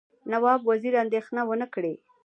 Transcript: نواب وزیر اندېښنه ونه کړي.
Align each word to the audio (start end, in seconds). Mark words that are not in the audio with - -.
نواب 0.31 0.61
وزیر 0.69 0.93
اندېښنه 1.03 1.41
ونه 1.45 1.67
کړي. 1.73 1.93